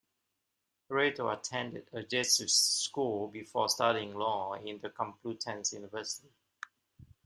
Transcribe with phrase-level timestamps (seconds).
[0.89, 6.31] Rato attended a Jesuit school before studying law in the Complutense University.